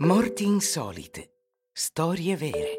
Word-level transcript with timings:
Morti 0.00 0.44
insolite. 0.44 1.28
Storie 1.72 2.36
vere. 2.36 2.78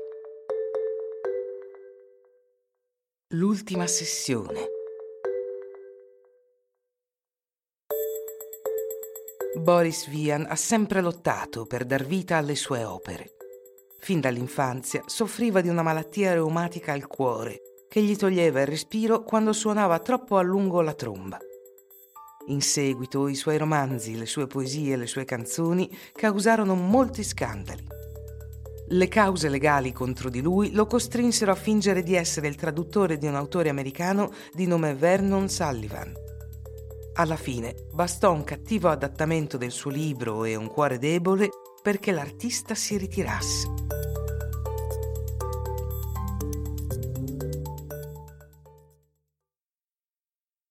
L'ultima 3.33 3.87
sessione. 3.87 4.67
Boris 9.57 10.07
Vian 10.07 10.45
ha 10.47 10.55
sempre 10.55 11.01
lottato 11.01 11.65
per 11.65 11.83
dar 11.83 12.05
vita 12.05 12.37
alle 12.37 12.55
sue 12.55 12.85
opere. 12.85 13.35
Fin 13.99 14.21
dall'infanzia 14.21 15.03
soffriva 15.05 15.59
di 15.59 15.67
una 15.67 15.83
malattia 15.83 16.31
reumatica 16.31 16.93
al 16.93 17.05
cuore 17.07 17.59
che 17.89 18.01
gli 18.01 18.15
toglieva 18.15 18.61
il 18.61 18.67
respiro 18.67 19.23
quando 19.23 19.51
suonava 19.51 19.99
troppo 19.99 20.37
a 20.37 20.41
lungo 20.41 20.79
la 20.79 20.93
tromba. 20.93 21.37
In 22.47 22.61
seguito 22.61 23.27
i 23.27 23.35
suoi 23.35 23.57
romanzi, 23.57 24.17
le 24.17 24.25
sue 24.25 24.47
poesie 24.47 24.93
e 24.93 24.97
le 24.97 25.07
sue 25.07 25.25
canzoni 25.25 25.89
causarono 26.13 26.73
molti 26.73 27.23
scandali. 27.23 27.85
Le 28.91 29.07
cause 29.07 29.49
legali 29.49 29.91
contro 29.91 30.29
di 30.29 30.41
lui 30.41 30.71
lo 30.71 30.87
costrinsero 30.87 31.51
a 31.51 31.55
fingere 31.55 32.01
di 32.01 32.15
essere 32.15 32.47
il 32.47 32.55
traduttore 32.55 33.19
di 33.19 33.27
un 33.27 33.35
autore 33.35 33.69
americano 33.69 34.31
di 34.51 34.65
nome 34.65 34.95
Vernon 34.95 35.47
Sullivan. 35.47 36.11
Alla 37.13 37.35
fine 37.35 37.75
bastò 37.93 38.33
un 38.33 38.43
cattivo 38.43 38.89
adattamento 38.89 39.57
del 39.57 39.71
suo 39.71 39.91
libro 39.91 40.43
e 40.43 40.55
un 40.55 40.69
cuore 40.69 40.97
debole 40.97 41.49
perché 41.83 42.11
l'artista 42.11 42.73
si 42.73 42.97
ritirasse. 42.97 43.78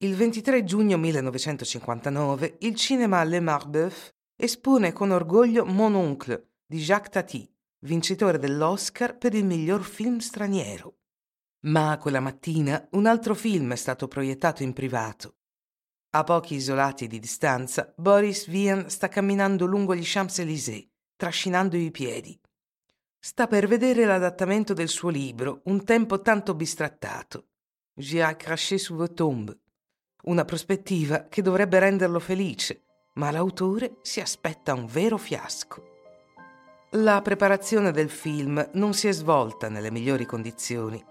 Il 0.01 0.15
23 0.15 0.63
giugno 0.63 0.97
1959 0.97 2.59
il 2.61 2.77
cinema 2.77 3.25
Le 3.25 3.41
Marbeuf 3.41 4.15
espone 4.37 4.93
con 4.93 5.11
orgoglio 5.11 5.67
Mon 5.67 5.97
Oncle 5.97 6.51
di 6.65 6.79
Jacques 6.79 7.11
Tati, 7.11 7.53
vincitore 7.81 8.39
dell'Oscar 8.39 9.19
per 9.19 9.35
il 9.35 9.45
miglior 9.45 9.83
film 9.83 10.19
straniero. 10.19 10.99
Ma 11.63 11.99
quella 12.01 12.21
mattina 12.21 12.87
un 12.93 13.07
altro 13.07 13.35
film 13.35 13.73
è 13.73 13.75
stato 13.75 14.07
proiettato 14.07 14.63
in 14.63 14.73
privato. 14.73 15.39
A 16.11 16.23
pochi 16.23 16.55
isolati 16.55 17.09
di 17.09 17.19
distanza, 17.19 17.93
Boris 17.97 18.47
Vian 18.47 18.89
sta 18.89 19.09
camminando 19.09 19.67
lungo 19.67 19.97
gli 19.97 20.05
Champs-Élysées, 20.05 20.87
trascinando 21.17 21.77
i 21.77 21.91
piedi. 21.91 22.41
Sta 23.19 23.49
per 23.49 23.67
vedere 23.67 24.05
l'adattamento 24.05 24.75
del 24.75 24.91
suo 24.91 25.09
libro, 25.09 25.63
un 25.65 25.83
tempo 25.83 26.21
tanto 26.21 26.55
bistrattato. 26.55 27.49
J'ai 27.95 28.37
craché 28.37 28.79
sous 28.79 28.97
vos 28.97 29.13
tombes 29.13 29.57
una 30.25 30.45
prospettiva 30.45 31.27
che 31.29 31.43
dovrebbe 31.43 31.79
renderlo 31.79 32.19
felice, 32.19 32.83
ma 33.15 33.31
l'autore 33.31 33.99
si 34.03 34.21
aspetta 34.21 34.75
un 34.75 34.87
vero 34.87 35.17
fiasco. 35.17 35.85
La 36.93 37.21
preparazione 37.21 37.93
del 37.93 38.09
film 38.09 38.71
non 38.75 38.95
si 38.95 39.09
è 39.09 39.13
svolta 39.13 39.69
nelle 39.69 39.91
migliori 39.91 40.25
condizioni. 40.25 41.05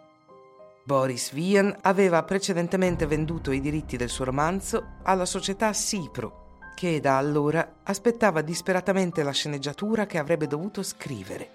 Boris 0.84 1.34
Vian 1.34 1.76
aveva 1.82 2.24
precedentemente 2.24 3.06
venduto 3.06 3.52
i 3.52 3.60
diritti 3.60 3.98
del 3.98 4.10
suo 4.10 4.26
romanzo 4.26 4.96
alla 5.04 5.26
società 5.26 5.72
Cipro, 5.74 6.60
che 6.76 7.00
da 7.00 7.18
allora 7.18 7.80
aspettava 7.84 8.42
disperatamente 8.42 9.22
la 9.22 9.32
sceneggiatura 9.32 10.06
che 10.06 10.18
avrebbe 10.18 10.48
dovuto 10.48 10.84
scrivere. 10.84 11.50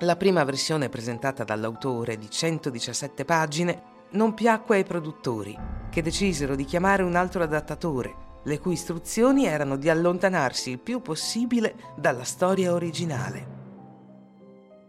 La 0.00 0.16
prima 0.16 0.42
versione 0.42 0.88
presentata 0.88 1.44
dall'autore 1.44 2.16
di 2.16 2.28
117 2.28 3.24
pagine 3.24 3.82
non 4.10 4.34
piacque 4.34 4.76
ai 4.76 4.84
produttori, 4.84 5.56
che 5.92 6.00
decisero 6.00 6.54
di 6.54 6.64
chiamare 6.64 7.02
un 7.02 7.16
altro 7.16 7.42
adattatore, 7.42 8.40
le 8.44 8.58
cui 8.58 8.72
istruzioni 8.72 9.44
erano 9.44 9.76
di 9.76 9.90
allontanarsi 9.90 10.70
il 10.70 10.78
più 10.78 11.02
possibile 11.02 11.74
dalla 11.96 12.24
storia 12.24 12.72
originale. 12.72 13.60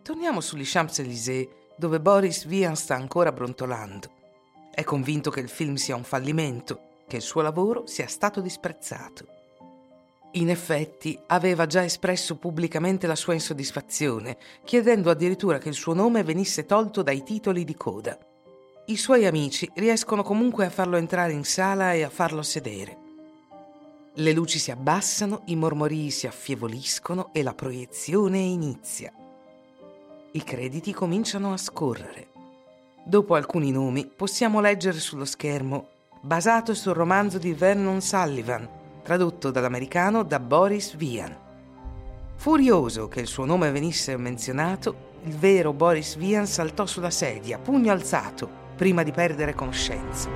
Torniamo 0.01 0.39
sugli 0.39 0.63
Champs-Élysées, 0.63 1.49
dove 1.75 1.99
Boris 1.99 2.45
Vian 2.45 2.77
sta 2.77 2.95
ancora 2.95 3.33
brontolando. 3.33 4.09
È 4.73 4.83
convinto 4.85 5.29
che 5.29 5.41
il 5.41 5.49
film 5.49 5.75
sia 5.75 5.97
un 5.97 6.05
fallimento, 6.05 7.01
che 7.05 7.17
il 7.17 7.21
suo 7.21 7.41
lavoro 7.41 7.85
sia 7.85 8.07
stato 8.07 8.39
disprezzato. 8.39 9.25
In 10.35 10.49
effetti 10.49 11.19
aveva 11.27 11.65
già 11.65 11.83
espresso 11.83 12.37
pubblicamente 12.37 13.07
la 13.07 13.15
sua 13.15 13.33
insoddisfazione, 13.33 14.37
chiedendo 14.63 15.09
addirittura 15.09 15.57
che 15.57 15.67
il 15.67 15.75
suo 15.75 15.93
nome 15.93 16.23
venisse 16.23 16.65
tolto 16.65 17.03
dai 17.03 17.23
titoli 17.23 17.65
di 17.65 17.75
coda. 17.75 18.17
I 18.85 18.97
suoi 18.97 19.25
amici 19.25 19.71
riescono 19.75 20.23
comunque 20.23 20.65
a 20.65 20.69
farlo 20.69 20.97
entrare 20.97 21.31
in 21.31 21.45
sala 21.45 21.93
e 21.93 22.03
a 22.03 22.09
farlo 22.09 22.41
sedere. 22.41 22.97
Le 24.15 24.33
luci 24.33 24.59
si 24.59 24.71
abbassano, 24.71 25.43
i 25.45 25.55
mormorii 25.55 26.11
si 26.11 26.27
affievoliscono 26.27 27.29
e 27.31 27.43
la 27.43 27.53
proiezione 27.53 28.39
inizia. 28.39 29.09
I 30.33 30.43
crediti 30.43 30.91
cominciano 30.91 31.53
a 31.53 31.57
scorrere. 31.57 32.27
Dopo 33.05 33.35
alcuni 33.35 33.71
nomi 33.71 34.05
possiamo 34.05 34.59
leggere 34.59 34.99
sullo 34.99 35.25
schermo 35.25 35.87
basato 36.19 36.73
sul 36.73 36.93
romanzo 36.93 37.37
di 37.37 37.53
Vernon 37.53 38.01
Sullivan, 38.01 38.67
tradotto 39.01 39.49
dall'americano 39.49 40.23
da 40.23 40.41
Boris 40.41 40.95
Vian. 40.97 41.33
Furioso 42.35 43.07
che 43.07 43.21
il 43.21 43.27
suo 43.27 43.45
nome 43.45 43.71
venisse 43.71 44.17
menzionato, 44.17 45.11
il 45.23 45.37
vero 45.37 45.71
Boris 45.71 46.17
Vian 46.17 46.45
saltò 46.45 46.85
sulla 46.85 47.11
sedia, 47.11 47.57
pugno 47.59 47.93
alzato, 47.93 48.62
prima 48.75 49.03
di 49.03 49.11
perdere 49.11 49.53
conoscenza. 49.53 50.29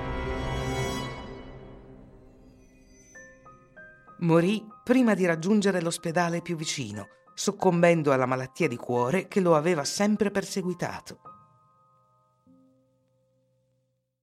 Morì 4.20 4.66
prima 4.84 5.14
di 5.14 5.26
raggiungere 5.26 5.82
l'ospedale 5.82 6.42
più 6.42 6.56
vicino, 6.56 7.08
soccombendo 7.34 8.12
alla 8.12 8.26
malattia 8.26 8.68
di 8.68 8.78
cuore 8.78 9.28
che 9.28 9.42
lo 9.42 9.56
aveva 9.56 9.84
sempre 9.84 10.32
perseguitato. 10.32 11.22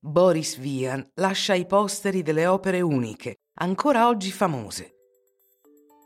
Boris 0.00 0.58
Vian 0.58 1.06
lascia 1.14 1.54
i 1.54 1.66
posteri 1.66 2.22
delle 2.22 2.46
opere 2.46 2.80
uniche, 2.80 3.36
ancora 3.60 4.08
oggi 4.08 4.32
famose. 4.32 4.90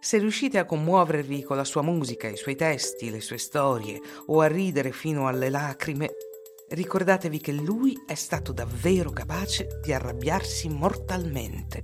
Se 0.01 0.19
riuscite 0.19 0.59
a 0.59 0.65
commuovervi 0.65 1.43
con 1.43 1.57
la 1.57 1.65
sua 1.65 1.83
musica, 1.83 2.29
i 2.29 2.37
suoi 2.37 2.55
testi, 2.55 3.11
le 3.11 3.21
sue 3.21 3.39
storie 3.39 4.01
o 4.27 4.41
a 4.41 4.47
ridere 4.47 4.93
fino 4.93 5.27
alle 5.27 5.51
lacrime, 5.51 6.11
ricordatevi 6.71 7.39
che 7.39 7.53
lui 7.53 7.99
è 8.07 8.15
stato 8.15 8.53
davvero 8.53 9.11
capace 9.11 9.81
di 9.83 9.93
arrabbiarsi 9.93 10.69
mortalmente. 10.69 11.81